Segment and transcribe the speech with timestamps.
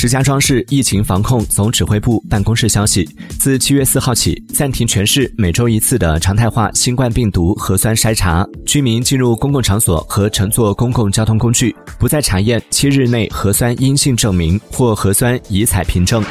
[0.00, 3.06] 石家庄市疫情防控总指挥部办公室消息，
[3.38, 8.42] 自七月四号起，暂停全市每周一次的常态化新冠病毒核酸筛查。
[8.64, 16.24] 居民进入公共场所和乘坐公共交通工具，不再查验七日内核酸阴性证明或核酸疑采凭证。